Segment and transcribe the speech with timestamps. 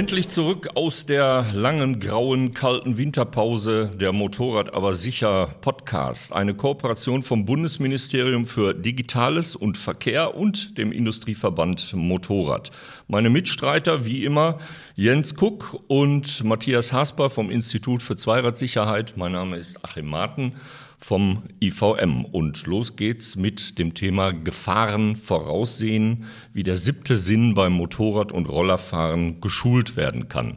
[0.00, 6.32] Endlich zurück aus der langen, grauen, kalten Winterpause der Motorrad aber sicher Podcast.
[6.32, 12.70] Eine Kooperation vom Bundesministerium für Digitales und Verkehr und dem Industrieverband Motorrad.
[13.08, 14.58] Meine Mitstreiter wie immer
[14.96, 19.18] Jens Kuck und Matthias Hasper vom Institut für Zweiradsicherheit.
[19.18, 20.54] Mein Name ist Achim Marten
[21.00, 22.24] vom IVM.
[22.26, 28.48] Und los geht's mit dem Thema Gefahren voraussehen, wie der siebte Sinn beim Motorrad- und
[28.48, 30.56] Rollerfahren geschult werden kann.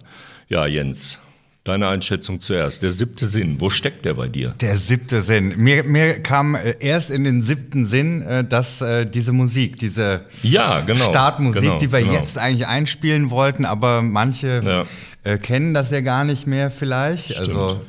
[0.50, 1.20] Ja, Jens,
[1.64, 2.84] Deine Einschätzung zuerst.
[2.84, 4.54] Der siebte Sinn, wo steckt der bei dir?
[4.60, 5.54] Der siebte Sinn.
[5.56, 10.26] Mir, mir kam äh, erst in den siebten Sinn, äh, dass äh, diese Musik, diese
[10.42, 12.12] ja, genau, Startmusik, genau, die wir genau.
[12.16, 14.86] jetzt eigentlich einspielen wollten, aber manche
[15.24, 15.38] ja.
[15.38, 17.32] kennen das ja gar nicht mehr vielleicht.
[17.32, 17.40] Stimmt.
[17.40, 17.82] Also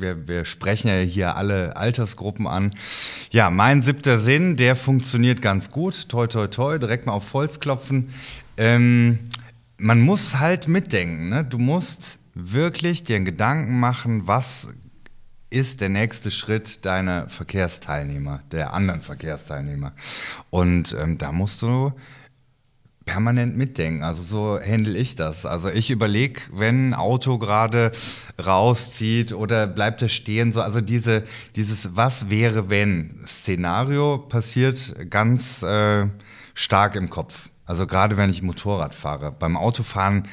[0.00, 2.70] wir, wir sprechen ja hier alle Altersgruppen an.
[3.30, 6.08] Ja, mein siebter Sinn, der funktioniert ganz gut.
[6.08, 8.10] Toi, toi, toi, direkt mal auf Holz klopfen.
[8.56, 9.18] Ähm,
[9.78, 11.28] man muss halt mitdenken.
[11.28, 11.44] Ne?
[11.44, 14.68] Du musst wirklich dir einen Gedanken machen, was
[15.50, 19.92] ist der nächste Schritt deiner Verkehrsteilnehmer, der anderen Verkehrsteilnehmer.
[20.48, 21.92] Und ähm, da musst du
[23.10, 24.04] permanent mitdenken.
[24.04, 25.44] Also so handle ich das.
[25.44, 27.90] Also ich überlege, wenn ein Auto gerade
[28.46, 31.24] rauszieht oder bleibt er stehen, so also diese
[31.56, 36.06] dieses Was wäre wenn Szenario passiert ganz äh,
[36.54, 37.48] stark im Kopf.
[37.66, 39.32] Also gerade wenn ich Motorrad fahre.
[39.32, 40.28] Beim Autofahren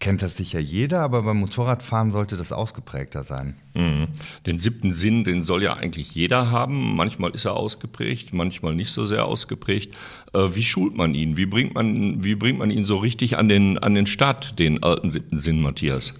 [0.00, 3.54] kennt das sicher jeder, aber beim Motorradfahren sollte das ausgeprägter sein.
[3.74, 4.08] Mhm.
[4.46, 6.96] Den siebten Sinn, den soll ja eigentlich jeder haben.
[6.96, 9.94] Manchmal ist er ausgeprägt, manchmal nicht so sehr ausgeprägt.
[10.32, 11.36] Äh, wie schult man ihn?
[11.36, 14.82] Wie bringt man, wie bringt man ihn so richtig an den, an den Start, den
[14.82, 16.14] alten siebten Sinn, Matthias?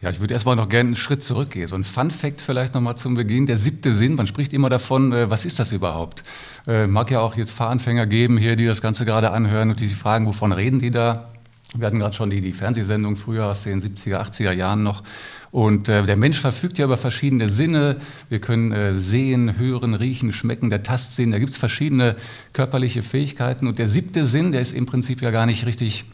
[0.00, 1.68] Ja, ich würde erstmal noch gerne einen Schritt zurückgehen.
[1.68, 3.44] So ein Fun Fact vielleicht nochmal zum Beginn.
[3.44, 6.24] Der siebte Sinn, man spricht immer davon, äh, was ist das überhaupt?
[6.66, 9.86] Äh, mag ja auch jetzt Fahranfänger geben hier, die das Ganze gerade anhören und die
[9.86, 11.30] sich fragen, wovon reden die da?
[11.76, 15.02] Wir hatten gerade schon die, die Fernsehsendung früher aus den 70er, 80er Jahren noch.
[15.52, 17.96] Und äh, der Mensch verfügt ja über verschiedene Sinne.
[18.28, 21.30] Wir können äh, sehen, hören, riechen, schmecken, der Tastsinn.
[21.30, 22.16] Da gibt es verschiedene
[22.52, 23.66] körperliche Fähigkeiten.
[23.66, 26.04] Und der siebte Sinn, der ist im Prinzip ja gar nicht richtig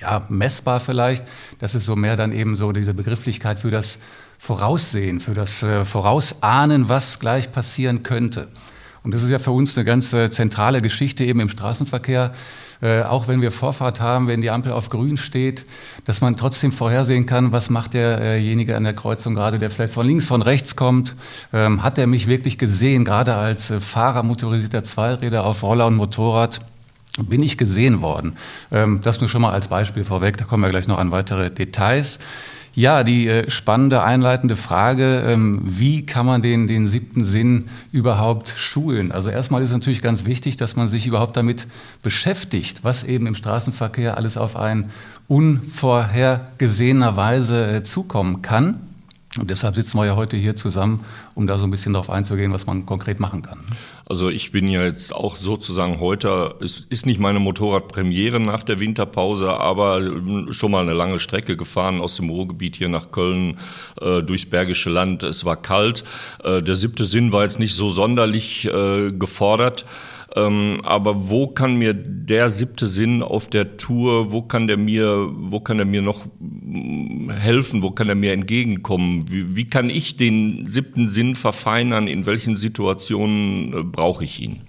[0.00, 1.26] ja, messbar vielleicht.
[1.58, 3.98] Das ist so mehr dann eben so diese Begrifflichkeit für das
[4.38, 8.48] Voraussehen, für das äh, Vorausahnen, was gleich passieren könnte.
[9.02, 12.34] Und das ist ja für uns eine ganz äh, zentrale Geschichte eben im Straßenverkehr.
[12.82, 15.64] Äh, auch wenn wir Vorfahrt haben, wenn die Ampel auf grün steht,
[16.04, 20.06] dass man trotzdem vorhersehen kann, was macht derjenige an der Kreuzung gerade, der vielleicht von
[20.06, 21.14] links, von rechts kommt.
[21.52, 25.96] Ähm, hat er mich wirklich gesehen, gerade als äh, Fahrer motorisierter Zweiräder auf Roller und
[25.96, 26.60] Motorrad?
[27.18, 28.36] Bin ich gesehen worden?
[28.70, 31.50] Ähm, das nur schon mal als Beispiel vorweg, da kommen wir gleich noch an weitere
[31.50, 32.18] Details.
[32.76, 38.52] Ja, die äh, spannende einleitende Frage, ähm, wie kann man den, den siebten Sinn überhaupt
[38.54, 39.12] schulen?
[39.12, 41.68] Also erstmal ist es natürlich ganz wichtig, dass man sich überhaupt damit
[42.02, 44.90] beschäftigt, was eben im Straßenverkehr alles auf einen
[45.26, 48.80] unvorhergesehener Weise äh, zukommen kann.
[49.40, 51.00] Und deshalb sitzen wir ja heute hier zusammen,
[51.34, 53.58] um da so ein bisschen darauf einzugehen, was man konkret machen kann.
[54.08, 58.78] Also ich bin ja jetzt auch sozusagen heute, es ist nicht meine Motorradpremiere nach der
[58.78, 60.00] Winterpause, aber
[60.50, 63.58] schon mal eine lange Strecke gefahren aus dem Ruhrgebiet hier nach Köln
[64.00, 65.24] äh, durchs Bergische Land.
[65.24, 66.04] Es war kalt.
[66.44, 69.84] Äh, der siebte Sinn war jetzt nicht so sonderlich äh, gefordert.
[70.36, 75.30] Ähm, aber wo kann mir der siebte Sinn auf der Tour, wo kann der mir,
[75.32, 76.26] wo kann er mir noch
[77.30, 79.24] helfen, wo kann er mir entgegenkommen?
[79.30, 82.06] Wie, wie kann ich den siebten Sinn verfeinern?
[82.06, 84.60] In welchen Situationen äh, brauche ich ihn?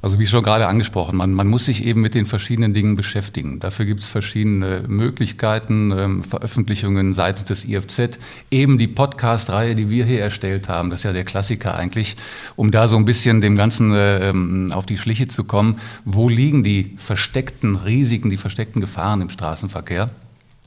[0.00, 3.58] Also wie schon gerade angesprochen, man, man muss sich eben mit den verschiedenen Dingen beschäftigen.
[3.58, 8.18] Dafür gibt es verschiedene Möglichkeiten, ähm, Veröffentlichungen seitens des IFZ,
[8.50, 12.16] eben die Podcast-Reihe, die wir hier erstellt haben, das ist ja der Klassiker eigentlich,
[12.54, 14.32] um da so ein bisschen dem Ganzen äh,
[14.72, 15.78] auf die Schliche zu kommen.
[16.04, 20.10] Wo liegen die versteckten Risiken, die versteckten Gefahren im Straßenverkehr?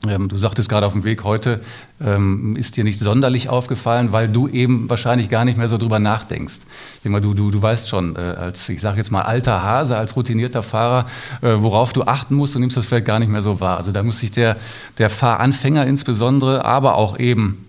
[0.08, 1.60] Ähm, du sagtest gerade auf dem Weg heute,
[2.00, 6.00] ähm, ist dir nicht sonderlich aufgefallen, weil du eben wahrscheinlich gar nicht mehr so drüber
[6.00, 6.58] nachdenkst.
[6.94, 9.62] Ich denke mal, du, du, du weißt schon, äh, als, ich sage jetzt mal, alter
[9.62, 11.06] Hase, als routinierter Fahrer,
[11.40, 13.78] äh, worauf du achten musst, du nimmst das vielleicht gar nicht mehr so wahr.
[13.78, 14.56] Also da muss sich der,
[14.98, 17.64] der Fahranfänger insbesondere, aber auch eben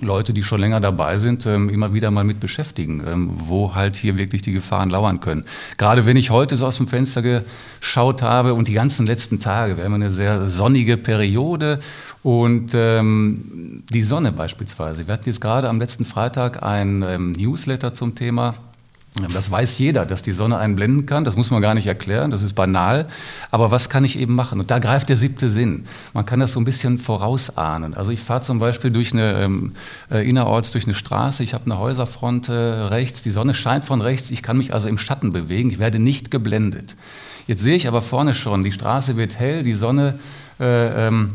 [0.00, 3.96] Leute, die schon länger dabei sind, ähm, immer wieder mal mit beschäftigen, ähm, wo halt
[3.96, 5.44] hier wirklich die Gefahren lauern können.
[5.78, 9.76] Gerade wenn ich heute so aus dem Fenster geschaut habe und die ganzen letzten Tage,
[9.76, 11.80] wir haben eine sehr sonnige Periode
[12.22, 15.06] und ähm, die Sonne beispielsweise.
[15.06, 18.54] Wir hatten jetzt gerade am letzten Freitag ein ähm, Newsletter zum Thema
[19.32, 21.24] das weiß jeder, dass die Sonne einen blenden kann.
[21.24, 22.30] Das muss man gar nicht erklären.
[22.30, 23.08] Das ist banal.
[23.50, 24.60] Aber was kann ich eben machen?
[24.60, 25.86] Und da greift der siebte Sinn.
[26.12, 27.94] Man kann das so ein bisschen vorausahnen.
[27.94, 29.72] Also ich fahre zum Beispiel durch eine ähm,
[30.12, 31.42] äh, innerorts durch eine Straße.
[31.42, 33.22] Ich habe eine Häuserfront äh, rechts.
[33.22, 34.30] Die Sonne scheint von rechts.
[34.30, 35.70] Ich kann mich also im Schatten bewegen.
[35.70, 36.94] Ich werde nicht geblendet.
[37.48, 39.64] Jetzt sehe ich aber vorne schon, die Straße wird hell.
[39.64, 40.20] Die Sonne
[40.60, 41.32] äh, ähm,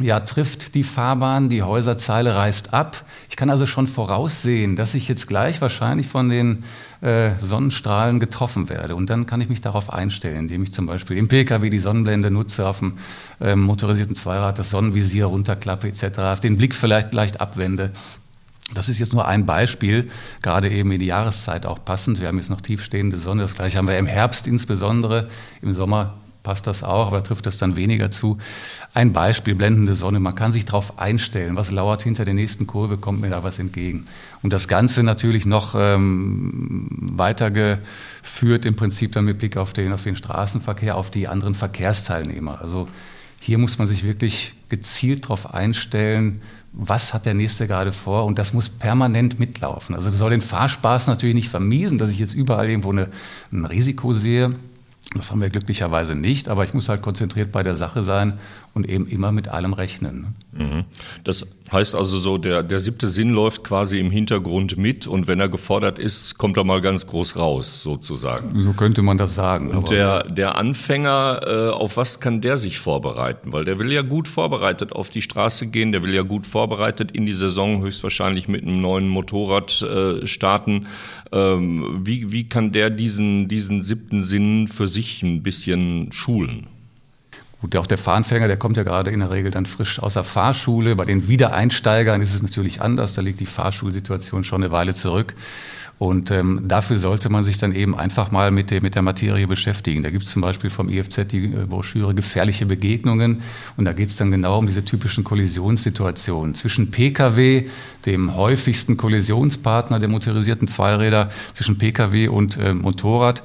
[0.00, 3.04] ja, trifft die Fahrbahn, die Häuserzeile reißt ab.
[3.30, 6.64] Ich kann also schon voraussehen, dass ich jetzt gleich wahrscheinlich von den
[7.00, 8.96] äh, Sonnenstrahlen getroffen werde.
[8.96, 12.30] Und dann kann ich mich darauf einstellen, indem ich zum Beispiel im Pkw die Sonnenblende
[12.30, 12.94] nutze, auf dem
[13.40, 17.92] äh, motorisierten Zweirad das Sonnenvisier runterklappe etc., den Blick vielleicht leicht abwende.
[18.72, 20.10] Das ist jetzt nur ein Beispiel,
[20.42, 22.20] gerade eben in die Jahreszeit auch passend.
[22.20, 25.28] Wir haben jetzt noch tiefstehende Sonne, das gleiche haben wir im Herbst insbesondere,
[25.60, 26.14] im Sommer
[26.44, 28.38] passt das auch, aber trifft das dann weniger zu.
[28.92, 32.98] Ein Beispiel, blendende Sonne, man kann sich darauf einstellen, was lauert hinter der nächsten Kurve,
[32.98, 34.06] kommt mir da was entgegen.
[34.42, 40.04] Und das Ganze natürlich noch ähm, weitergeführt im Prinzip dann mit Blick auf den, auf
[40.04, 42.60] den Straßenverkehr, auf die anderen Verkehrsteilnehmer.
[42.60, 42.88] Also
[43.40, 46.40] hier muss man sich wirklich gezielt darauf einstellen,
[46.72, 49.94] was hat der Nächste gerade vor und das muss permanent mitlaufen.
[49.94, 53.08] Also das soll den Fahrspaß natürlich nicht vermiesen, dass ich jetzt überall irgendwo eine,
[53.52, 54.54] ein Risiko sehe.
[55.14, 58.38] Das haben wir glücklicherweise nicht, aber ich muss halt konzentriert bei der Sache sein
[58.74, 60.34] und eben immer mit allem rechnen.
[60.52, 60.64] Ne?
[60.64, 60.84] Mhm.
[61.22, 65.40] Das heißt also so, der, der siebte Sinn läuft quasi im Hintergrund mit und wenn
[65.40, 68.58] er gefordert ist, kommt er mal ganz groß raus, sozusagen.
[68.58, 69.70] So könnte man das sagen.
[69.70, 73.52] Und der, der Anfänger, äh, auf was kann der sich vorbereiten?
[73.52, 77.12] Weil der will ja gut vorbereitet auf die Straße gehen, der will ja gut vorbereitet
[77.12, 80.86] in die Saison höchstwahrscheinlich mit einem neuen Motorrad äh, starten.
[81.32, 86.66] Ähm, wie, wie kann der diesen, diesen siebten Sinn für sich ein bisschen schulen?
[87.64, 90.24] Gut, auch der Fahranfänger, der kommt ja gerade in der Regel dann frisch aus der
[90.24, 90.96] Fahrschule.
[90.96, 93.14] Bei den Wiedereinsteigern ist es natürlich anders.
[93.14, 95.34] Da liegt die Fahrschulsituation schon eine Weile zurück.
[95.98, 99.46] Und ähm, dafür sollte man sich dann eben einfach mal mit der, mit der Materie
[99.46, 100.02] beschäftigen.
[100.02, 103.40] Da gibt es zum Beispiel vom IFZ die äh, Broschüre Gefährliche Begegnungen.
[103.78, 107.64] Und da geht es dann genau um diese typischen Kollisionssituationen zwischen Pkw,
[108.04, 113.42] dem häufigsten Kollisionspartner der motorisierten Zweiräder, zwischen Pkw und äh, Motorrad.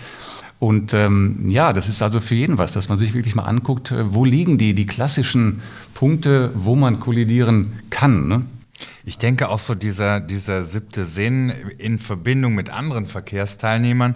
[0.59, 3.91] Und ähm, ja, das ist also für jeden was, dass man sich wirklich mal anguckt,
[3.91, 5.61] äh, wo liegen die, die klassischen
[5.93, 8.27] Punkte, wo man kollidieren kann.
[8.27, 8.45] Ne?
[9.05, 14.15] Ich denke auch so dieser, dieser siebte Sinn in Verbindung mit anderen Verkehrsteilnehmern,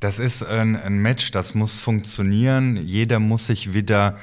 [0.00, 2.76] das ist ein, ein Match, das muss funktionieren.
[2.76, 4.16] Jeder muss sich wieder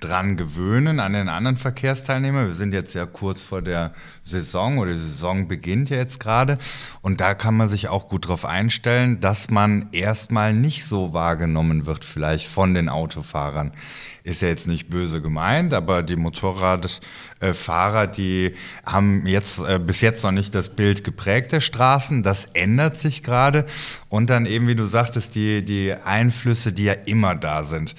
[0.00, 2.46] dran gewöhnen an den anderen Verkehrsteilnehmer.
[2.46, 3.92] Wir sind jetzt ja kurz vor der
[4.22, 6.58] Saison oder die Saison beginnt ja jetzt gerade
[7.02, 11.86] und da kann man sich auch gut darauf einstellen, dass man erstmal nicht so wahrgenommen
[11.86, 13.72] wird vielleicht von den Autofahrern.
[14.26, 18.54] Ist ja jetzt nicht böse gemeint, aber die Motorradfahrer, die
[18.86, 22.22] haben jetzt äh, bis jetzt noch nicht das Bild geprägt der Straßen.
[22.22, 23.66] Das ändert sich gerade
[24.08, 27.96] und dann eben, wie du sagtest, die die Einflüsse, die ja immer da sind.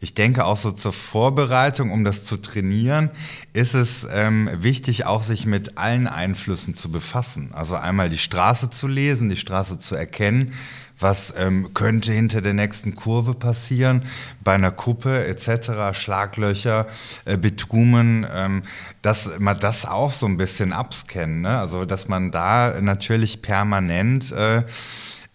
[0.00, 3.10] Ich denke auch so zur Vorbereitung, um das zu trainieren,
[3.52, 7.50] ist es ähm, wichtig, auch sich mit allen Einflüssen zu befassen.
[7.52, 10.54] Also einmal die Straße zu lesen, die Straße zu erkennen,
[10.98, 14.04] was ähm, könnte hinter der nächsten Kurve passieren,
[14.42, 16.86] bei einer Kuppe etc., Schlaglöcher,
[17.24, 18.62] äh, Bitumen, ähm,
[19.02, 21.42] dass man das auch so ein bisschen abscannen.
[21.42, 21.58] Ne?
[21.58, 24.64] Also dass man da natürlich permanent äh,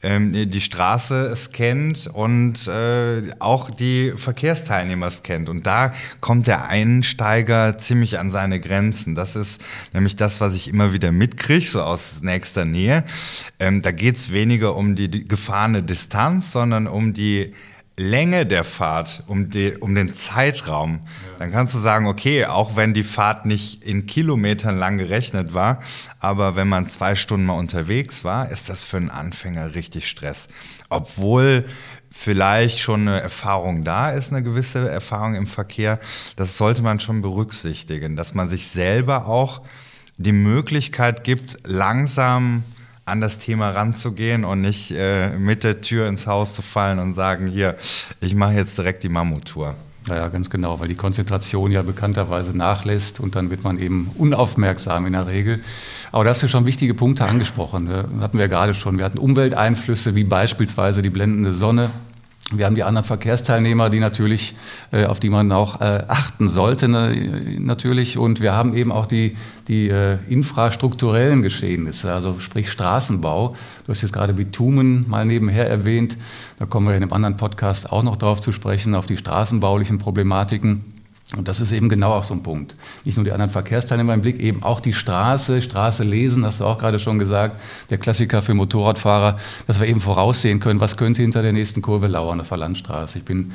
[0.04, 5.50] ähm, die Straße scannt und äh, auch die Verkehrsteilnehmer scannt.
[5.50, 9.16] Und da kommt der Einsteiger ziemlich an seine Grenzen.
[9.16, 9.64] Das ist
[9.94, 13.04] nämlich das, was ich immer wieder mitkriege, so aus nächster Nähe.
[13.60, 17.54] Ähm, da geht es weniger um die, die gefahrene Distanz, sondern um die
[17.96, 21.38] Länge der Fahrt, um, die, um den Zeitraum, ja.
[21.38, 25.78] dann kannst du sagen, okay, auch wenn die Fahrt nicht in Kilometern lang gerechnet war,
[26.20, 30.48] aber wenn man zwei Stunden mal unterwegs war, ist das für einen Anfänger richtig Stress.
[30.90, 31.66] Obwohl
[32.10, 36.00] vielleicht schon eine Erfahrung da ist, eine gewisse Erfahrung im Verkehr,
[36.36, 39.62] das sollte man schon berücksichtigen, dass man sich selber auch
[40.18, 42.64] die Möglichkeit gibt, langsam
[43.06, 47.14] an das Thema ranzugehen und nicht äh, mit der Tür ins Haus zu fallen und
[47.14, 47.76] sagen, hier,
[48.22, 49.76] ich mache jetzt direkt die Mammuttour.
[50.10, 55.06] Ja, ganz genau, weil die Konzentration ja bekannterweise nachlässt und dann wird man eben unaufmerksam
[55.06, 55.62] in der Regel.
[56.12, 57.86] Aber da hast du schon wichtige Punkte angesprochen.
[57.86, 58.06] Ne?
[58.14, 58.98] Das hatten wir gerade schon.
[58.98, 61.92] Wir hatten Umwelteinflüsse wie beispielsweise die blendende Sonne,
[62.58, 64.56] wir haben die anderen Verkehrsteilnehmer, die natürlich,
[64.92, 68.18] äh, auf die man auch äh, achten sollte, ne, natürlich.
[68.18, 69.36] Und wir haben eben auch die,
[69.68, 73.56] die äh, infrastrukturellen Geschehnisse, also sprich Straßenbau.
[73.86, 76.18] Du hast jetzt gerade Bitumen mal nebenher erwähnt.
[76.60, 79.98] Da kommen wir in einem anderen Podcast auch noch drauf zu sprechen, auf die straßenbaulichen
[79.98, 80.84] Problematiken.
[81.36, 82.76] Und das ist eben genau auch so ein Punkt.
[83.06, 86.66] Nicht nur die anderen Verkehrsteilnehmer im Blick, eben auch die Straße, Straße lesen, hast du
[86.66, 91.22] auch gerade schon gesagt, der Klassiker für Motorradfahrer, dass wir eben voraussehen können, was könnte
[91.22, 93.18] hinter der nächsten Kurve lauern auf der Landstraße.
[93.20, 93.52] Ich bin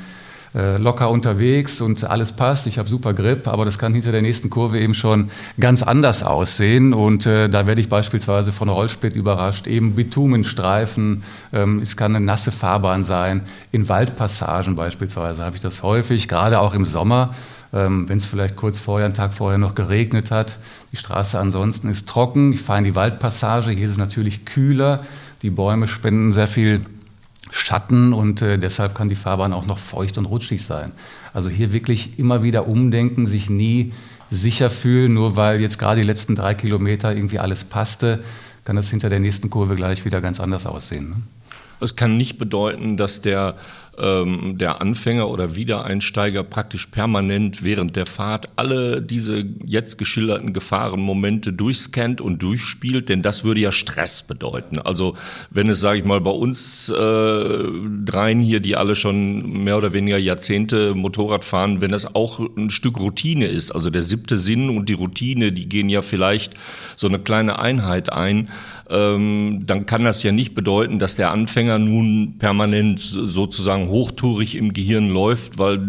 [0.55, 4.23] äh, locker unterwegs und alles passt, ich habe super Grip, aber das kann hinter der
[4.23, 9.15] nächsten Kurve eben schon ganz anders aussehen und äh, da werde ich beispielsweise von Rollsplit
[9.15, 11.21] überrascht, eben Bitumenstreifen,
[11.53, 16.59] ähm, es kann eine nasse Fahrbahn sein, in Waldpassagen beispielsweise habe ich das häufig, gerade
[16.59, 17.35] auch im Sommer,
[17.71, 20.57] Wenn es vielleicht kurz vorher, einen Tag vorher noch geregnet hat.
[20.91, 22.51] Die Straße ansonsten ist trocken.
[22.53, 23.71] Ich fahre in die Waldpassage.
[23.71, 25.05] Hier ist es natürlich kühler.
[25.43, 26.81] Die Bäume spenden sehr viel
[27.51, 30.91] Schatten und äh, deshalb kann die Fahrbahn auch noch feucht und rutschig sein.
[31.33, 33.93] Also hier wirklich immer wieder umdenken, sich nie
[34.29, 38.23] sicher fühlen, nur weil jetzt gerade die letzten drei Kilometer irgendwie alles passte,
[38.65, 41.09] kann das hinter der nächsten Kurve gleich wieder ganz anders aussehen.
[41.09, 41.15] Ne?
[41.81, 43.55] Es kann nicht bedeuten, dass der
[43.99, 51.53] ähm, der Anfänger oder Wiedereinsteiger praktisch permanent während der Fahrt alle diese jetzt geschilderten Gefahrenmomente
[51.53, 54.79] durchscannt und durchspielt, denn das würde ja Stress bedeuten.
[54.79, 55.15] Also
[55.49, 57.63] wenn es, sage ich mal, bei uns äh,
[58.05, 62.69] dreien hier, die alle schon mehr oder weniger Jahrzehnte Motorrad fahren, wenn das auch ein
[62.69, 66.53] Stück Routine ist, also der siebte Sinn und die Routine, die gehen ja vielleicht
[66.95, 68.49] so eine kleine Einheit ein,
[68.89, 74.73] ähm, dann kann das ja nicht bedeuten, dass der Anfänger nun permanent sozusagen hochtourig im
[74.73, 75.79] Gehirn läuft, weil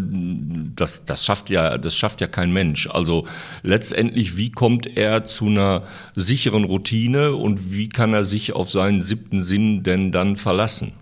[0.75, 2.87] das, das schafft ja, das schafft ja kein Mensch.
[2.87, 3.25] Also
[3.63, 5.83] letztendlich, wie kommt er zu einer
[6.15, 10.93] sicheren Routine und wie kann er sich auf seinen siebten Sinn denn dann verlassen?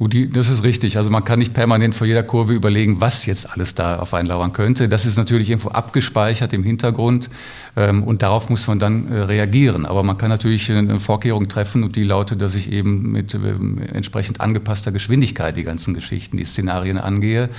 [0.00, 0.96] Gut, das ist richtig.
[0.96, 4.28] Also man kann nicht permanent vor jeder Kurve überlegen, was jetzt alles da auf einen
[4.28, 4.88] lauern könnte.
[4.88, 7.28] Das ist natürlich irgendwo abgespeichert im Hintergrund
[7.76, 9.84] ähm, und darauf muss man dann äh, reagieren.
[9.84, 13.76] Aber man kann natürlich eine Vorkehrung treffen und die lautet, dass ich eben mit ähm,
[13.92, 17.50] entsprechend angepasster Geschwindigkeit die ganzen Geschichten, die Szenarien angehe.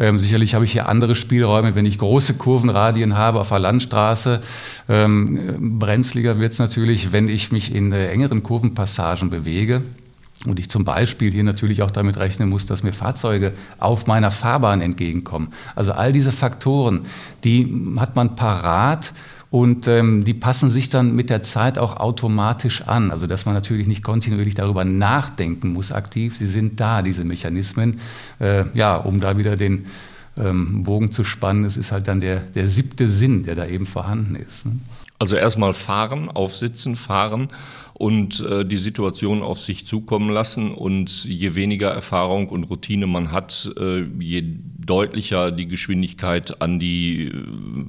[0.00, 4.42] Ähm, sicherlich habe ich hier andere Spielräume, wenn ich große Kurvenradien habe auf der Landstraße.
[4.88, 9.82] brenzliger wird es natürlich, wenn ich mich in äh, engeren Kurvenpassagen bewege.
[10.46, 14.30] Und ich zum Beispiel hier natürlich auch damit rechnen muss, dass mir Fahrzeuge auf meiner
[14.30, 15.48] Fahrbahn entgegenkommen.
[15.74, 17.06] Also all diese Faktoren,
[17.44, 19.12] die hat man parat
[19.50, 23.10] und ähm, die passen sich dann mit der Zeit auch automatisch an.
[23.10, 26.36] Also dass man natürlich nicht kontinuierlich darüber nachdenken muss aktiv.
[26.36, 28.00] Sie sind da, diese Mechanismen,
[28.40, 29.86] äh, ja, um da wieder den
[30.36, 31.64] ähm, Bogen zu spannen.
[31.64, 34.66] Es ist halt dann der, der siebte Sinn, der da eben vorhanden ist.
[34.66, 34.72] Ne?
[35.18, 37.48] Also erstmal fahren, aufsitzen, fahren
[37.94, 40.74] und äh, die Situation auf sich zukommen lassen.
[40.74, 44.42] Und je weniger Erfahrung und Routine man hat, äh, je
[44.86, 47.32] deutlicher die Geschwindigkeit an die äh,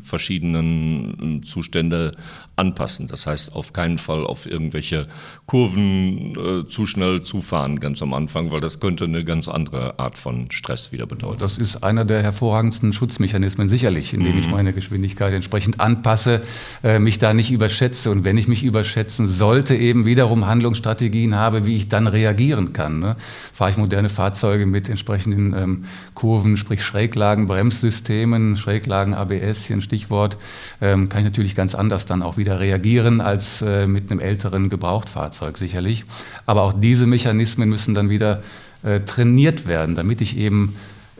[0.01, 2.15] verschiedenen äh, Zustände
[2.55, 3.07] anpassen.
[3.07, 5.07] Das heißt, auf keinen Fall auf irgendwelche
[5.45, 10.17] Kurven äh, zu schnell zufahren ganz am Anfang, weil das könnte eine ganz andere Art
[10.17, 11.39] von Stress wieder bedeuten.
[11.39, 14.39] Das ist einer der hervorragendsten Schutzmechanismen sicherlich, indem mhm.
[14.39, 16.41] ich meine Geschwindigkeit entsprechend anpasse,
[16.83, 21.65] äh, mich da nicht überschätze und wenn ich mich überschätzen sollte, eben wiederum Handlungsstrategien habe,
[21.65, 22.99] wie ich dann reagieren kann.
[22.99, 23.15] Ne?
[23.53, 29.81] Fahre ich moderne Fahrzeuge mit entsprechenden ähm, Kurven, sprich Schräglagen, Bremssystemen, Schräglagen, ABS, hier ein
[29.81, 30.37] Stichwort,
[30.81, 34.69] ähm, kann ich natürlich ganz anders dann auch wieder reagieren als äh, mit einem älteren
[34.69, 36.05] Gebrauchtfahrzeug sicherlich.
[36.45, 38.41] Aber auch diese Mechanismen müssen dann wieder
[38.83, 40.75] äh, trainiert werden, damit ich eben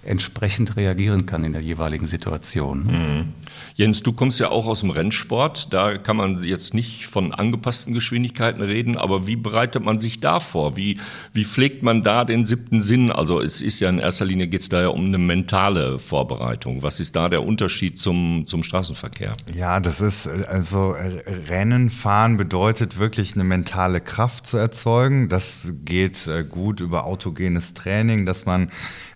[0.05, 2.83] entsprechend reagieren kann in der jeweiligen Situation.
[2.85, 3.33] Mhm.
[3.75, 5.73] Jens, du kommst ja auch aus dem Rennsport.
[5.73, 10.39] Da kann man jetzt nicht von angepassten Geschwindigkeiten reden, aber wie bereitet man sich da
[10.39, 10.77] vor?
[10.77, 10.99] Wie,
[11.33, 13.11] wie pflegt man da den siebten Sinn?
[13.11, 16.83] Also es ist ja in erster Linie geht es da ja um eine mentale Vorbereitung.
[16.83, 19.33] Was ist da der Unterschied zum, zum Straßenverkehr?
[19.53, 20.95] Ja, das ist also
[21.49, 25.27] Rennen fahren bedeutet wirklich eine mentale Kraft zu erzeugen.
[25.27, 28.69] Das geht äh, gut über autogenes Training, dass man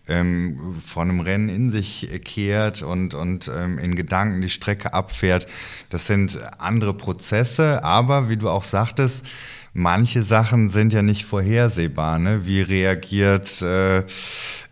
[0.09, 5.47] ähm, vor einem Rennen in sich kehrt und, und ähm, in Gedanken die Strecke abfährt.
[5.89, 9.25] Das sind andere Prozesse, aber wie du auch sagtest,
[9.79, 12.19] manche Sachen sind ja nicht vorhersehbar.
[12.19, 12.45] Ne?
[12.45, 14.03] Wie reagiert äh,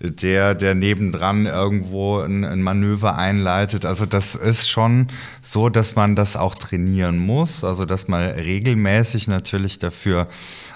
[0.01, 3.85] der, der nebendran irgendwo ein, ein, Manöver einleitet?
[3.85, 5.07] Also das ist schon
[5.41, 7.63] so, dass man das auch trainieren muss.
[7.63, 10.27] Also dass man regelmäßig natürlich dafür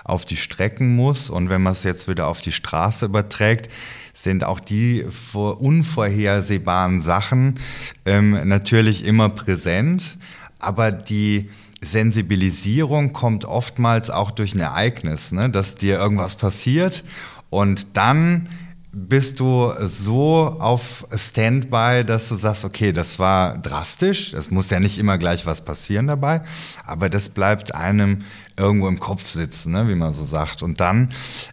[0.06, 1.30] auf die Strecken muss.
[1.30, 3.70] Und wenn man es jetzt wieder auf die Straße überträgt,
[4.14, 7.60] sind auch die unvorhersehbaren Sachen
[8.06, 10.18] ähm, natürlich immer präsent,
[10.60, 11.50] aber die
[11.82, 15.50] Sensibilisierung kommt oftmals auch durch ein Ereignis, ne?
[15.50, 17.04] dass dir irgendwas passiert
[17.50, 18.50] und dann
[18.94, 24.80] bist du so auf Standby, dass du sagst, okay, das war drastisch, es muss ja
[24.82, 26.42] nicht immer gleich was passieren dabei,
[26.86, 28.20] aber das bleibt einem
[28.58, 30.62] irgendwo im Kopf sitzen, ne, wie man so sagt.
[30.62, 31.10] Und dann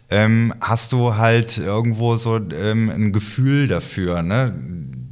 [0.09, 4.53] ähm, hast du halt irgendwo so ähm, ein Gefühl dafür, ne?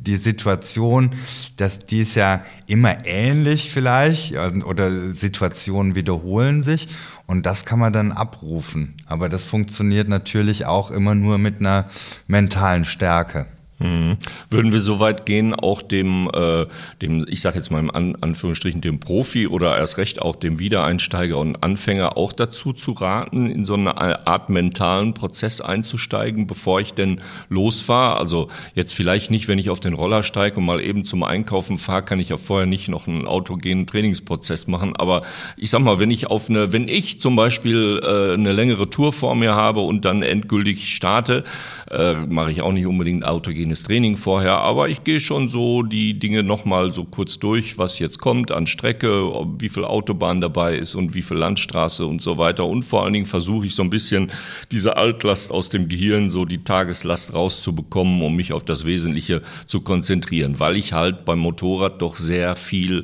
[0.08, 1.12] Die Situation,
[1.58, 6.88] dass die ist ja immer ähnlich vielleicht oder Situationen wiederholen sich
[7.26, 8.96] und das kann man dann abrufen.
[9.06, 11.86] Aber das funktioniert natürlich auch immer nur mit einer
[12.28, 13.46] mentalen Stärke.
[13.80, 14.18] Mhm.
[14.50, 16.66] Würden wir so weit gehen, auch dem, äh,
[17.02, 20.58] dem ich sage jetzt mal im An Anführungsstrichen, dem Profi oder erst recht auch dem
[20.58, 26.80] Wiedereinsteiger und Anfänger auch dazu zu raten, in so eine Art mentalen Prozess einzusteigen, bevor
[26.80, 28.18] ich denn losfahre?
[28.20, 31.78] Also jetzt vielleicht nicht, wenn ich auf den Roller steige und mal eben zum Einkaufen
[31.78, 34.96] fahre, kann ich ja vorher nicht noch einen autogenen Trainingsprozess machen.
[34.96, 35.22] Aber
[35.56, 39.14] ich sag mal, wenn ich auf eine, wenn ich zum Beispiel äh, eine längere Tour
[39.14, 41.44] vor mir habe und dann endgültig starte,
[41.92, 43.24] äh, mache ich auch nicht unbedingt
[43.68, 48.00] autogenes Training vorher, aber ich gehe schon so die Dinge nochmal so kurz durch, was
[48.00, 52.38] jetzt kommt an Strecke, wie viel Autobahn dabei ist und wie viel Landstraße und so
[52.38, 52.66] weiter.
[52.66, 54.32] Und vor allen Dingen versuche ich so ein bisschen
[54.72, 59.82] diese Altlast aus dem Gehirn, so die Tageslast rauszubekommen, um mich auf das Wesentliche zu
[59.82, 63.04] konzentrieren, weil ich halt beim Motorrad doch sehr viel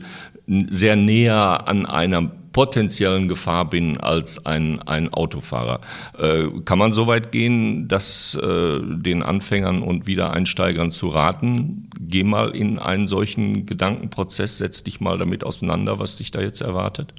[0.69, 5.81] sehr näher an einer potenziellen Gefahr bin als ein, ein Autofahrer.
[6.17, 12.23] Äh, kann man so weit gehen, dass äh, den Anfängern und Wiedereinsteigern zu raten, geh
[12.23, 17.11] mal in einen solchen Gedankenprozess, setz dich mal damit auseinander, was dich da jetzt erwartet?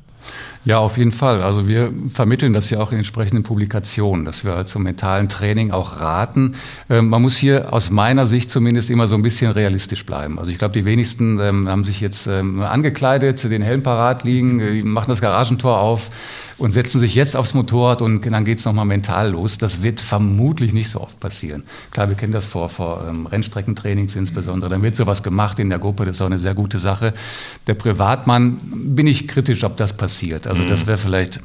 [0.64, 1.42] Ja, auf jeden Fall.
[1.42, 5.72] Also wir vermitteln das ja auch in entsprechenden Publikationen, dass wir halt zum mentalen Training
[5.72, 6.54] auch raten.
[6.88, 10.38] Ähm, man muss hier aus meiner Sicht zumindest immer so ein bisschen realistisch bleiben.
[10.38, 14.60] Also ich glaube, die wenigsten ähm, haben sich jetzt ähm, angekleidet, den Helm parat liegen,
[14.60, 16.08] äh, machen das Garagentor auf
[16.58, 19.58] und setzen sich jetzt aufs Motorrad und dann geht's nochmal mental los.
[19.58, 21.64] Das wird vermutlich nicht so oft passieren.
[21.90, 24.70] Klar, wir kennen das vor, vor ähm, Rennstreckentrainings insbesondere.
[24.70, 27.14] Dann wird sowas gemacht in der Gruppe, das ist auch eine sehr gute Sache.
[27.66, 30.46] Der Privatmann bin ich kritisch, ob das passiert.
[30.46, 30.86] Also das mhm.
[30.88, 31.40] wäre vielleicht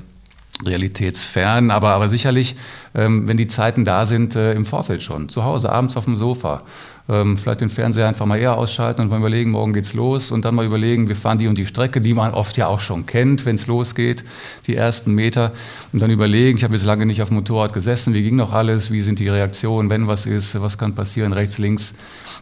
[0.65, 2.55] realitätsfern, aber, aber sicherlich,
[2.93, 5.29] ähm, wenn die Zeiten da sind, äh, im Vorfeld schon.
[5.29, 6.63] Zu Hause, abends auf dem Sofa.
[7.07, 10.45] Ähm, vielleicht den Fernseher einfach mal eher ausschalten und mal überlegen, morgen geht's los und
[10.45, 13.05] dann mal überlegen, wir fahren die und die Strecke, die man oft ja auch schon
[13.05, 14.23] kennt, wenn es losgeht,
[14.67, 15.53] die ersten Meter.
[15.91, 18.53] Und dann überlegen, ich habe jetzt lange nicht auf dem Motorrad gesessen, wie ging noch
[18.53, 21.93] alles, wie sind die Reaktionen, wenn was ist, was kann passieren, rechts, links.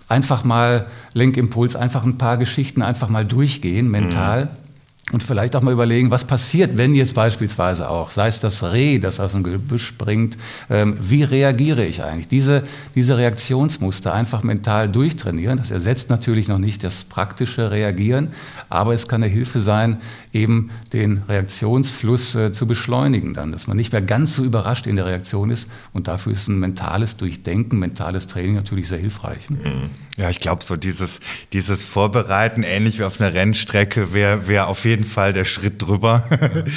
[0.10, 4.46] Einfach mal Lenkimpuls, einfach ein paar Geschichten einfach mal durchgehen, mental.
[4.46, 4.67] Mhm
[5.14, 9.00] und vielleicht auch mal überlegen, was passiert, wenn jetzt beispielsweise auch, sei es das Reh,
[9.00, 10.38] das aus dem Gebüsch springt,
[10.70, 12.28] ähm, wie reagiere ich eigentlich?
[12.28, 18.34] Diese, diese Reaktionsmuster einfach mental durchtrainieren, das ersetzt natürlich noch nicht das praktische Reagieren,
[18.68, 20.02] aber es kann eine Hilfe sein,
[20.34, 24.98] eben den Reaktionsfluss äh, zu beschleunigen dann, dass man nicht mehr ganz so überrascht in
[24.98, 29.50] der Reaktion ist und dafür ist ein mentales Durchdenken, mentales Training natürlich sehr hilfreich.
[29.50, 29.90] Mhm.
[30.18, 31.20] Ja, ich glaube, so dieses,
[31.54, 36.24] dieses Vorbereiten, ähnlich wie auf einer Rennstrecke, wäre wär auf jeden Fall der Schritt drüber.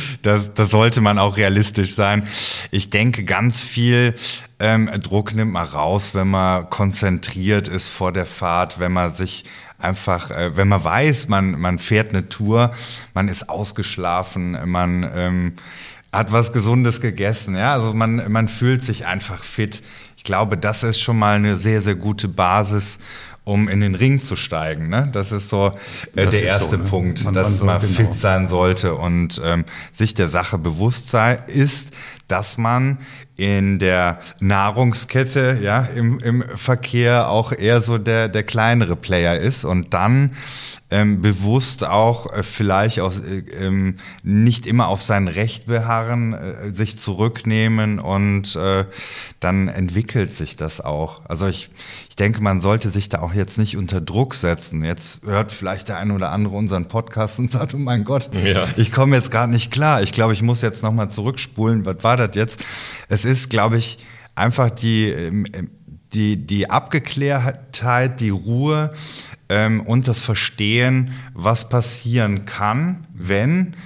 [0.22, 2.26] das, das sollte man auch realistisch sein.
[2.70, 4.14] Ich denke, ganz viel
[4.58, 9.44] ähm, Druck nimmt man raus, wenn man konzentriert ist vor der Fahrt, wenn man sich
[9.78, 12.72] einfach, äh, wenn man weiß, man, man fährt eine Tour,
[13.14, 15.52] man ist ausgeschlafen, man ähm,
[16.12, 19.82] hat was Gesundes gegessen, ja, also man, man fühlt sich einfach fit.
[20.16, 22.98] Ich glaube, das ist schon mal eine sehr, sehr gute Basis,
[23.44, 24.88] um in den Ring zu steigen.
[24.88, 25.08] Ne?
[25.12, 25.72] Das ist so
[26.14, 26.84] äh, der erste so, ne?
[26.84, 27.94] Punkt, man, dass man, man genau.
[27.94, 31.96] fit sein sollte und ähm, sich der Sache bewusst sei, ist,
[32.28, 32.98] dass man
[33.40, 39.64] in der Nahrungskette, ja, im, im Verkehr auch eher so der, der kleinere Player ist
[39.64, 40.32] und dann
[40.90, 46.70] ähm, bewusst auch äh, vielleicht aus, äh, ähm, nicht immer auf sein Recht beharren, äh,
[46.70, 48.84] sich zurücknehmen und äh,
[49.38, 51.22] dann entwickelt sich das auch.
[51.26, 51.70] Also ich,
[52.08, 54.84] ich denke, man sollte sich da auch jetzt nicht unter Druck setzen.
[54.84, 58.66] Jetzt hört vielleicht der eine oder andere unseren Podcast und sagt, oh mein Gott, ja.
[58.76, 60.02] ich komme jetzt gerade nicht klar.
[60.02, 61.86] Ich glaube, ich muss jetzt nochmal zurückspulen.
[61.86, 62.64] Was war das jetzt?
[63.08, 63.98] Es ist, glaube ich,
[64.34, 65.46] einfach die, ähm,
[66.12, 68.92] die, die Abgeklärtheit, die Ruhe
[69.48, 73.76] ähm, und das Verstehen, was passieren kann, wenn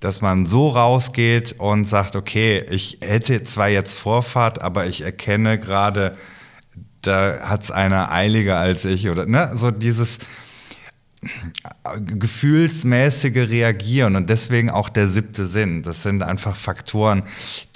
[0.00, 5.58] dass man so rausgeht und sagt, okay, ich hätte zwar jetzt Vorfahrt, aber ich erkenne
[5.58, 6.16] gerade,
[7.02, 10.18] da hat's einer eiliger als ich oder ne, so dieses
[11.98, 15.82] gefühlsmäßige Reagieren und deswegen auch der siebte Sinn.
[15.82, 17.24] Das sind einfach Faktoren,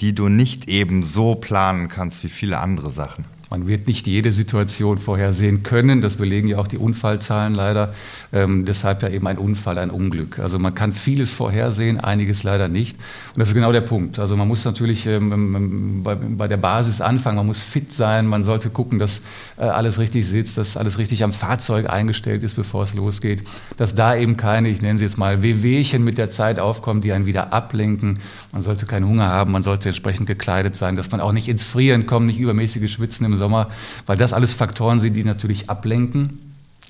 [0.00, 3.26] die du nicht eben so planen kannst wie viele andere Sachen.
[3.54, 6.02] Man wird nicht jede Situation vorhersehen können.
[6.02, 7.94] Das belegen ja auch die Unfallzahlen leider.
[8.32, 10.40] Ähm, deshalb ja eben ein Unfall, ein Unglück.
[10.40, 12.96] Also man kann vieles vorhersehen, einiges leider nicht.
[13.32, 14.18] Und das ist genau der Punkt.
[14.18, 17.36] Also man muss natürlich ähm, ähm bei, bei, der Basis anfangen.
[17.36, 18.26] Man muss fit sein.
[18.26, 19.22] Man sollte gucken, dass
[19.56, 23.44] äh, alles richtig sitzt, dass alles richtig am Fahrzeug eingestellt ist, bevor es losgeht.
[23.76, 27.12] Dass da eben keine, ich nenne sie jetzt mal, Wehwehchen mit der Zeit aufkommen, die
[27.12, 28.18] einen wieder ablenken.
[28.50, 29.52] Man sollte keinen Hunger haben.
[29.52, 33.24] Man sollte entsprechend gekleidet sein, dass man auch nicht ins Frieren kommt, nicht übermäßige Schwitzen
[33.24, 33.68] im Sommer,
[34.07, 36.38] weil das alles Faktoren sind, die natürlich ablenken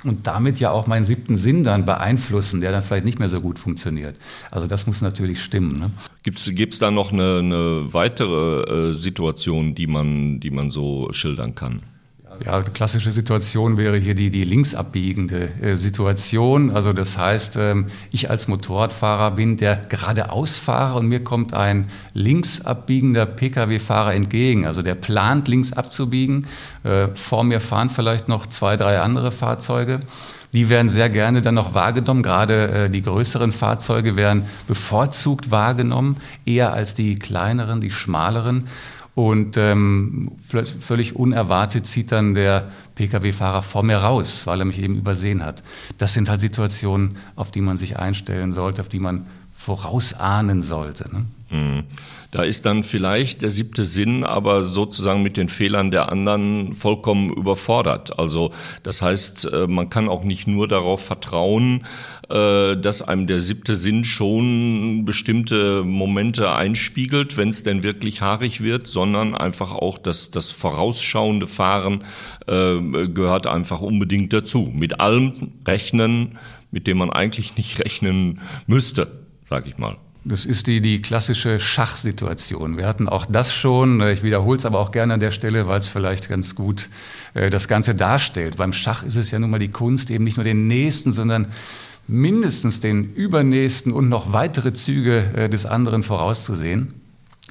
[0.05, 3.41] und damit ja auch meinen siebten Sinn dann beeinflussen, der dann vielleicht nicht mehr so
[3.41, 4.17] gut funktioniert.
[4.53, 5.79] Also das muss natürlich stimmen.
[5.79, 5.91] Ne?
[6.23, 6.39] Gibt
[6.73, 11.83] es da noch eine, eine weitere äh, Situation, die man, die man so schildern kann?
[12.45, 16.71] Ja, klassische Situation wäre hier die, die links äh, Situation.
[16.71, 22.65] Also das heißt, ähm, ich als Motorradfahrer bin der geradeausfahrer und mir kommt ein links
[22.65, 24.67] abbiegender Pkw-Fahrer entgegen.
[24.67, 26.47] Also der plant links abzubiegen.
[26.83, 30.01] Äh, vor mir fahren vielleicht noch zwei, drei andere Fahrzeuge.
[30.55, 32.23] Die werden sehr gerne dann noch wahrgenommen.
[32.23, 38.69] Gerade äh, die größeren Fahrzeuge werden bevorzugt wahrgenommen, eher als die kleineren, die schmaleren.
[39.15, 44.97] Und ähm, völlig unerwartet zieht dann der Pkw-Fahrer vor mir raus, weil er mich eben
[44.97, 45.63] übersehen hat.
[45.99, 51.09] Das sind halt Situationen, auf die man sich einstellen sollte, auf die man vorausahnen sollte.
[51.15, 51.27] Ne?
[51.51, 51.83] Mhm.
[52.35, 57.31] Da ist dann vielleicht der siebte Sinn, aber sozusagen mit den Fehlern der anderen vollkommen
[57.31, 58.19] überfordert.
[58.19, 58.51] Also
[58.83, 61.87] das heißt, äh, man kann auch nicht nur darauf vertrauen,
[62.29, 68.61] äh, dass einem der siebte Sinn schon bestimmte Momente einspiegelt, wenn es denn wirklich haarig
[68.61, 72.03] wird, sondern einfach auch das, das vorausschauende Fahren
[72.49, 74.73] äh, gehört einfach unbedingt dazu.
[74.75, 76.37] Mit allem rechnen,
[76.73, 79.07] mit dem man eigentlich nicht rechnen müsste,
[79.45, 79.99] sag ich mal.
[80.27, 82.79] Das ist die, die klassische Schachsituation.
[82.79, 84.01] Wir hatten auch das schon.
[84.09, 86.89] Ich wiederhole es aber auch gerne an der Stelle, weil es vielleicht ganz gut
[87.35, 88.57] äh, das Ganze darstellt.
[88.57, 91.49] Beim Schach ist es ja nun mal die Kunst, eben nicht nur den nächsten, sondern
[92.07, 96.95] mindestens den übernächsten und noch weitere Züge äh, des anderen vorauszusehen.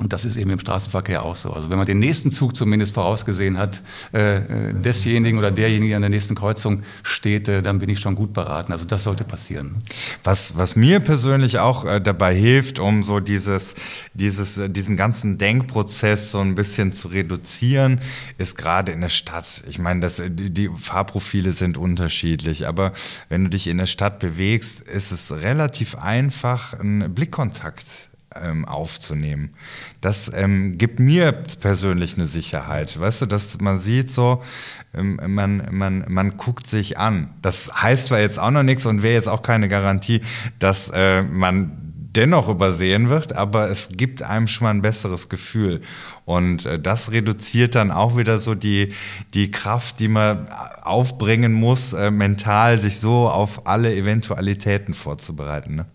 [0.04, 1.52] Und das ist eben im Straßenverkehr auch so.
[1.52, 3.82] Also wenn man den nächsten Zug zumindest vorausgesehen hat,
[4.13, 8.16] äh, äh, desjenigen oder derjenige an der nächsten Kreuzung steht, äh, dann bin ich schon
[8.16, 8.74] gut beraten.
[8.74, 9.78] Also das sollte passieren.
[10.26, 13.76] Was, was mir persönlich auch äh, dabei hilft, um so dieses,
[14.13, 18.02] dieses, äh, diesen ganzen Denkprozess so ein bisschen zu reduzieren,
[18.38, 19.63] ist gerade in der Stadt.
[19.70, 22.92] Ich meine, das, die Fahrprofile sind unterschiedlich, aber
[23.30, 28.10] wenn du dich in der Stadt bewegst, ist es relativ einfach, einen Blickkontakt
[28.41, 29.54] ähm, aufzunehmen.
[30.02, 34.41] Das ähm, gibt mir persönlich eine Sicherheit, weißt du, dass man sieht so,
[34.93, 37.34] ähm, man, man, man guckt sich an.
[37.41, 40.22] Das heißt zwar jetzt auch noch nichts und wäre jetzt auch keine Garantie,
[40.60, 41.84] dass äh, man
[42.15, 45.82] dennoch übersehen wird, aber es gibt einem schon mal ein besseres Gefühl.
[46.26, 48.93] Und äh, das reduziert dann auch wieder so die,
[49.34, 50.48] die Kraft, die man
[50.84, 55.76] aufbringen muss, äh, mental sich so auf alle Eventualitäten vorzubereiten.
[55.76, 55.86] Ne?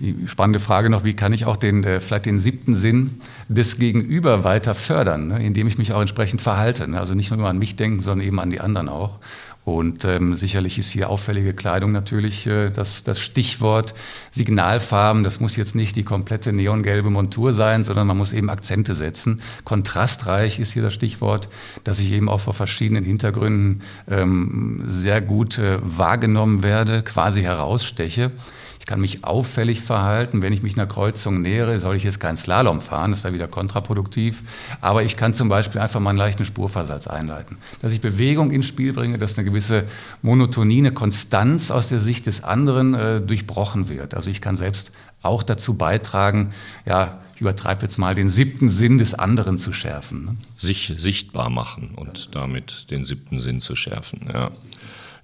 [0.00, 3.78] Die spannende Frage noch, wie kann ich auch den, äh, vielleicht den siebten Sinn des
[3.78, 6.86] Gegenüber weiter fördern, ne, indem ich mich auch entsprechend verhalte.
[6.88, 7.00] Ne?
[7.00, 9.18] Also nicht nur an mich denken, sondern eben an die anderen auch.
[9.66, 13.94] Und ähm, sicherlich ist hier auffällige Kleidung natürlich äh, das, das Stichwort.
[14.30, 18.94] Signalfarben, das muss jetzt nicht die komplette neongelbe Montur sein, sondern man muss eben Akzente
[18.94, 19.40] setzen.
[19.64, 21.48] Kontrastreich ist hier das Stichwort,
[21.82, 28.30] dass ich eben auch vor verschiedenen Hintergründen ähm, sehr gut äh, wahrgenommen werde, quasi heraussteche.
[28.86, 30.42] Ich kann mich auffällig verhalten.
[30.42, 33.48] Wenn ich mich einer Kreuzung nähere, soll ich jetzt keinen Slalom fahren, das wäre wieder
[33.48, 34.44] kontraproduktiv.
[34.80, 37.58] Aber ich kann zum Beispiel einfach mal einen leichten Spurversatz einleiten.
[37.82, 39.86] Dass ich Bewegung ins Spiel bringe, dass eine gewisse
[40.22, 44.14] Monotonie, eine Konstanz aus der Sicht des anderen äh, durchbrochen wird.
[44.14, 46.52] Also ich kann selbst auch dazu beitragen,
[46.84, 50.24] ja, ich übertreibe jetzt mal, den siebten Sinn des anderen zu schärfen.
[50.26, 50.36] Ne?
[50.56, 54.52] Sich sichtbar machen und damit den siebten Sinn zu schärfen, ja.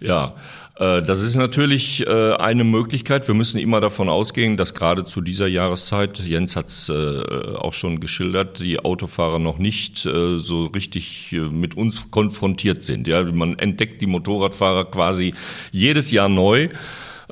[0.00, 0.34] Ja,
[0.82, 3.28] das ist natürlich äh, eine Möglichkeit.
[3.28, 7.22] Wir müssen immer davon ausgehen, dass gerade zu dieser Jahreszeit, Jens hat es äh,
[7.56, 13.06] auch schon geschildert, die Autofahrer noch nicht so richtig mit uns konfrontiert sind.
[13.06, 15.34] Ja, man entdeckt die Motorradfahrer quasi
[15.70, 16.68] jedes Jahr neu.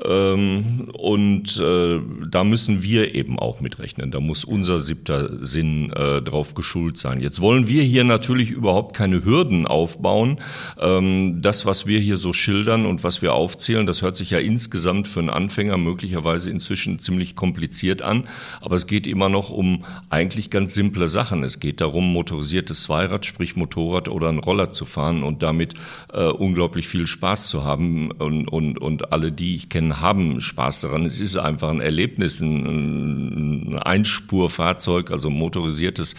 [0.05, 4.11] Ähm, und äh, da müssen wir eben auch mitrechnen.
[4.11, 7.21] Da muss unser siebter Sinn äh, drauf geschult sein.
[7.21, 10.39] Jetzt wollen wir hier natürlich überhaupt keine Hürden aufbauen.
[10.79, 14.39] Ähm, das, was wir hier so schildern und was wir aufzählen, das hört sich ja
[14.39, 18.25] insgesamt für einen Anfänger möglicherweise inzwischen ziemlich kompliziert an.
[18.61, 21.43] Aber es geht immer noch um eigentlich ganz simple Sachen.
[21.43, 25.75] Es geht darum, motorisiertes Zweirad, sprich Motorrad oder ein Roller zu fahren und damit
[26.13, 28.11] äh, unglaublich viel Spaß zu haben.
[28.13, 31.05] Und, und, und alle, die ich kenne, haben Spaß daran.
[31.05, 36.15] Es ist einfach ein Erlebnis, ein, ein Einspurfahrzeug, also motorisiertes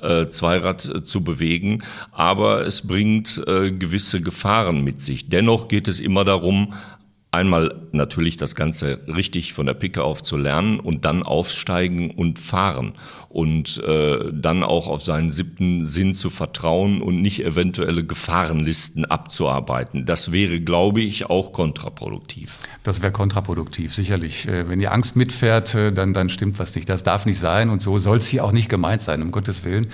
[0.00, 1.82] äh, Zweirad äh, zu bewegen.
[2.12, 5.28] Aber es bringt äh, gewisse Gefahren mit sich.
[5.28, 6.74] Dennoch geht es immer darum,
[7.36, 12.38] einmal natürlich das Ganze richtig von der Picke auf zu lernen und dann aufsteigen und
[12.38, 12.94] fahren
[13.28, 20.06] und äh, dann auch auf seinen siebten Sinn zu vertrauen und nicht eventuelle Gefahrenlisten abzuarbeiten.
[20.06, 22.58] Das wäre, glaube ich, auch kontraproduktiv.
[22.82, 24.48] Das wäre kontraproduktiv, sicherlich.
[24.48, 26.88] Äh, wenn die Angst mitfährt, äh, dann, dann stimmt was nicht.
[26.88, 29.64] Das darf nicht sein und so soll es hier auch nicht gemeint sein, um Gottes
[29.64, 29.88] Willen.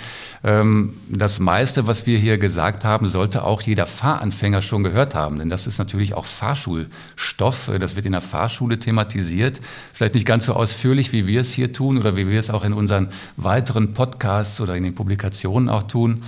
[0.45, 5.41] Ähm, das meiste, was wir hier gesagt haben, sollte auch jeder Fahranfänger schon gehört haben,
[5.41, 7.32] denn das ist natürlich auch Fahrschulstoff.
[7.40, 9.61] Äh, das wird in der Fahrschule thematisiert.
[9.92, 12.64] Vielleicht nicht ganz so ausführlich, wie wir es hier tun oder wie wir es auch
[12.64, 16.21] in unseren weiteren Podcasts oder in den Publikationen auch tun.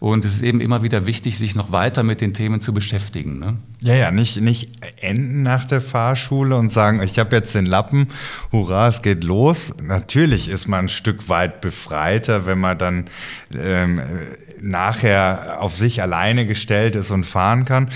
[0.00, 3.38] Und es ist eben immer wieder wichtig, sich noch weiter mit den Themen zu beschäftigen.
[3.38, 3.58] Ne?
[3.82, 4.70] Ja, ja, nicht, nicht
[5.02, 8.08] enden nach der Fahrschule und sagen, ich habe jetzt den Lappen,
[8.50, 9.74] hurra, es geht los.
[9.82, 13.04] Natürlich ist man ein Stück weit befreiter, wenn man dann
[13.54, 14.00] ähm,
[14.62, 17.90] nachher auf sich alleine gestellt ist und fahren kann.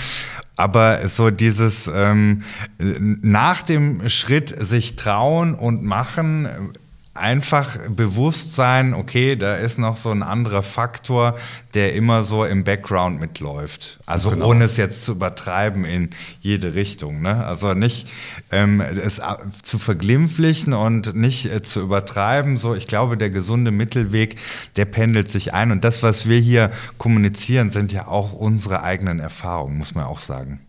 [0.57, 2.43] Aber so dieses ähm,
[2.79, 6.77] nach dem Schritt sich trauen und machen,
[7.15, 11.37] einfach bewusst sein, okay, da ist noch so ein anderer Faktor,
[11.75, 14.01] der immer so im Background mitläuft.
[14.05, 14.49] Also genau.
[14.49, 17.23] ohne es jetzt zu übertreiben in jede Richtung.
[17.23, 17.45] Ne?
[17.47, 18.09] Also nicht
[18.51, 19.21] ähm, es
[19.63, 22.57] zu verglimpflichen und nicht äh, zu übertreiben.
[22.57, 24.37] So, ich glaube, der gesunde Mittelweg,
[24.75, 25.71] der pendelt sich ein.
[25.71, 30.21] Und das, was wir hier kommunizieren, sind ja auch unsere eigenen Erfahrungen, muss man auch
[30.21, 30.61] sagen.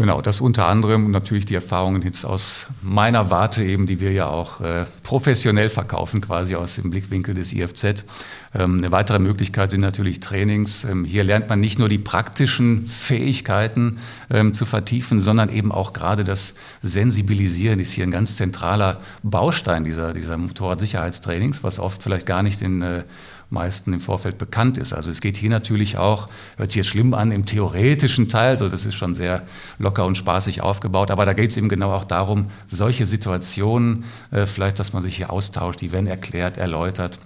[0.00, 4.28] Genau, das unter anderem natürlich die Erfahrungen jetzt aus meiner Warte eben, die wir ja
[4.28, 7.84] auch äh, professionell verkaufen, quasi aus dem Blickwinkel des IFZ.
[8.54, 10.84] Ähm, eine weitere Möglichkeit sind natürlich Trainings.
[10.84, 13.98] Ähm, hier lernt man nicht nur die praktischen Fähigkeiten
[14.30, 19.84] ähm, zu vertiefen, sondern eben auch gerade das Sensibilisieren ist hier ein ganz zentraler Baustein
[19.84, 23.04] dieser, dieser Motorradsicherheitstrainings, was oft vielleicht gar nicht in äh,
[23.50, 24.92] meisten im Vorfeld bekannt ist.
[24.92, 28.68] Also es geht hier natürlich auch, hört sich jetzt schlimm an, im theoretischen Teil, also
[28.68, 29.42] das ist schon sehr
[29.78, 34.46] locker und spaßig aufgebaut, aber da geht es eben genau auch darum, solche Situationen, äh,
[34.46, 37.18] vielleicht, dass man sich hier austauscht, die werden erklärt, erläutert.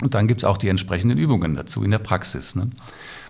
[0.00, 2.54] Und dann gibt es auch die entsprechenden Übungen dazu in der Praxis.
[2.54, 2.70] Ne?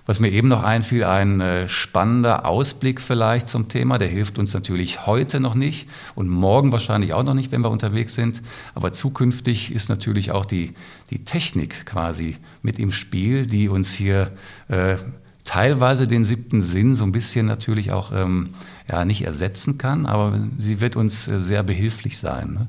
[0.09, 4.55] Was mir eben noch einfiel, ein äh, spannender Ausblick vielleicht zum Thema, der hilft uns
[4.55, 8.41] natürlich heute noch nicht und morgen wahrscheinlich auch noch nicht, wenn wir unterwegs sind.
[8.75, 10.73] Aber zukünftig ist natürlich auch die,
[11.11, 14.31] die Technik quasi mit im Spiel, die uns hier
[14.69, 14.97] äh,
[15.45, 18.55] teilweise den siebten Sinn so ein bisschen natürlich auch ähm,
[18.91, 22.55] ja, nicht ersetzen kann, aber sie wird uns äh, sehr behilflich sein.
[22.55, 22.67] Ne?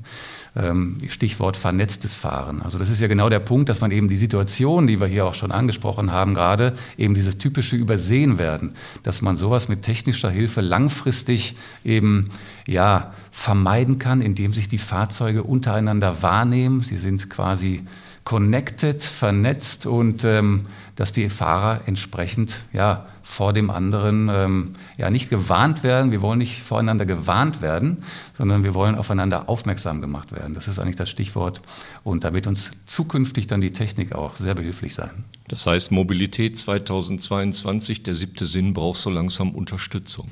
[0.56, 2.60] Ähm, Stichwort vernetztes Fahren.
[2.60, 5.24] Also das ist ja genau der Punkt, dass man eben die Situation, die wir hier
[5.26, 10.28] auch schon angesprochen haben, gerade eben dieses typische Übersehen werden, dass man sowas mit technischer
[10.28, 12.30] Hilfe langfristig eben
[12.66, 16.80] ja vermeiden kann, indem sich die Fahrzeuge untereinander wahrnehmen.
[16.80, 17.84] Sie sind quasi
[18.24, 25.30] connected, vernetzt und ähm, dass die Fahrer entsprechend ja vor dem anderen ähm, ja nicht
[25.30, 26.10] gewarnt werden.
[26.10, 30.54] Wir wollen nicht voreinander gewarnt werden, sondern wir wollen aufeinander aufmerksam gemacht werden.
[30.54, 31.62] Das ist eigentlich das Stichwort.
[32.02, 35.24] Und da wird uns zukünftig dann die Technik auch sehr behilflich sein.
[35.46, 40.28] Das heißt, Mobilität 2022, der siebte Sinn braucht so langsam Unterstützung.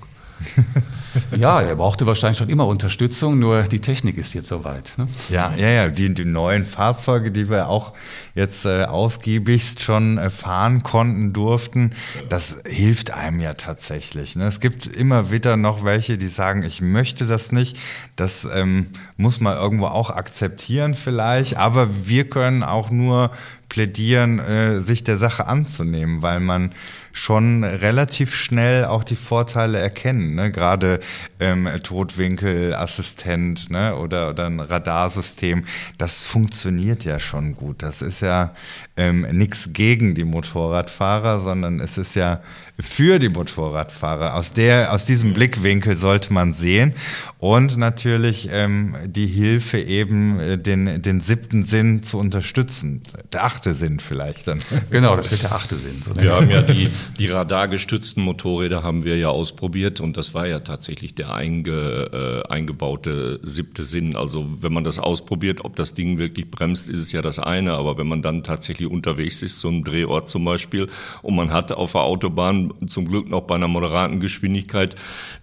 [1.37, 4.93] ja, er brauchte wahrscheinlich schon immer Unterstützung, nur die Technik ist jetzt soweit.
[4.97, 5.09] Ne?
[5.29, 5.89] Ja, ja, ja.
[5.89, 7.95] Die, die, neuen Fahrzeuge, die wir auch
[8.35, 11.91] jetzt äh, ausgiebigst schon äh, fahren konnten, durften,
[12.29, 14.37] das hilft einem ja tatsächlich.
[14.37, 14.47] Ne?
[14.47, 17.79] Es gibt immer wieder noch welche, die sagen, ich möchte das nicht.
[18.17, 23.31] Das ähm, muss man irgendwo auch akzeptieren vielleicht, aber wir können auch nur
[23.69, 26.73] plädieren, äh, sich der Sache anzunehmen, weil man
[27.19, 30.35] schon relativ schnell auch die Vorteile erkennen.
[30.35, 30.51] Ne?
[30.53, 31.01] Gerade
[31.41, 33.97] ähm, Totwinkelassistent ne?
[33.97, 35.65] oder, oder ein Radarsystem,
[35.99, 37.83] das funktioniert ja schon gut.
[37.83, 38.55] Das ist ja
[38.97, 42.41] ähm, nichts gegen die Motorradfahrer, sondern es ist ja
[42.81, 44.35] für die Motorradfahrer.
[44.35, 46.95] Aus, der, aus diesem Blickwinkel sollte man sehen.
[47.39, 53.03] Und natürlich ähm, die Hilfe eben, äh, den, den siebten Sinn zu unterstützen.
[53.33, 54.61] Der achte Sinn vielleicht dann.
[54.91, 56.03] Genau, das wird der achte Sinn.
[56.03, 60.47] So wir haben ja die, die radargestützten Motorräder haben wir ja ausprobiert und das war
[60.47, 64.17] ja tatsächlich der einge, äh, eingebaute siebte Sinn.
[64.17, 67.75] Also wenn man das ausprobiert, ob das Ding wirklich bremst, ist es ja das eine.
[67.75, 70.89] Aber wenn man dann tatsächlich unterwegs ist, so ein Drehort zum Beispiel,
[71.23, 74.95] und man hat auf der Autobahn zum Glück noch bei einer moderaten Geschwindigkeit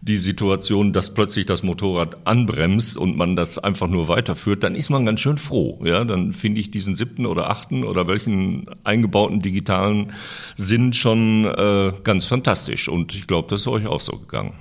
[0.01, 4.89] die Situation, dass plötzlich das Motorrad anbremst und man das einfach nur weiterführt, dann ist
[4.89, 5.80] man ganz schön froh.
[5.84, 10.13] Ja, dann finde ich diesen siebten oder achten oder welchen eingebauten digitalen
[10.56, 12.90] Sinn schon äh, ganz fantastisch.
[12.90, 14.54] Und ich glaube, das ist euch auch so gegangen.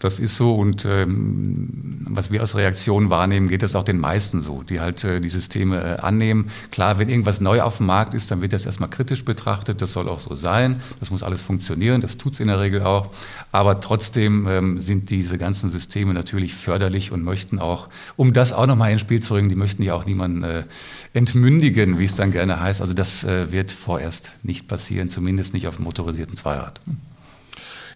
[0.00, 4.40] Das ist so und ähm, was wir als Reaktion wahrnehmen, geht es auch den meisten
[4.40, 6.50] so, die halt äh, die Systeme äh, annehmen.
[6.70, 9.82] Klar, wenn irgendwas neu auf dem Markt ist, dann wird das erstmal kritisch betrachtet.
[9.82, 10.80] Das soll auch so sein.
[11.00, 12.00] Das muss alles funktionieren.
[12.00, 13.10] Das tut es in der Regel auch.
[13.52, 18.66] Aber trotzdem ähm, sind diese ganzen Systeme natürlich förderlich und möchten auch, um das auch
[18.66, 20.62] nochmal ins Spiel zu bringen, die möchten ja auch niemanden äh,
[21.12, 22.80] entmündigen, wie es dann gerne heißt.
[22.80, 26.80] Also das äh, wird vorerst nicht passieren, zumindest nicht auf dem motorisierten Zweirad.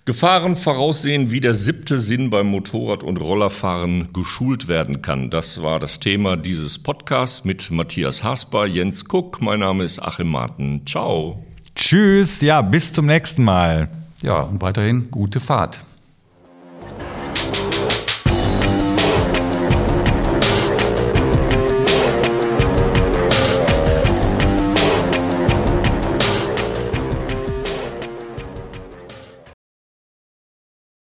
[0.07, 5.31] Gefahren voraussehen, wie der siebte Sinn beim Motorrad- und Rollerfahren geschult werden kann.
[5.31, 9.41] Das war das Thema dieses Podcasts mit Matthias Hasper, Jens Kuck.
[9.41, 10.83] Mein Name ist Achim Marten.
[10.85, 11.43] Ciao.
[11.75, 13.89] Tschüss, ja, bis zum nächsten Mal.
[14.21, 15.81] Ja, und weiterhin gute Fahrt.